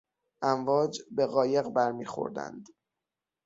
امواج 0.41 1.01
به 1.11 1.25
قایق 1.25 1.69
برمیخوردند. 1.69 2.69